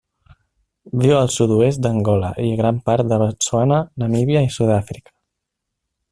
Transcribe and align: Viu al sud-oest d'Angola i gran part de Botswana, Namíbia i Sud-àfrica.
Viu 1.01 1.11
al 1.17 1.27
sud-oest 1.33 1.83
d'Angola 1.85 2.31
i 2.45 2.49
gran 2.61 2.79
part 2.91 3.11
de 3.11 3.19
Botswana, 3.25 3.77
Namíbia 4.05 4.41
i 4.47 4.53
Sud-àfrica. 4.61 5.15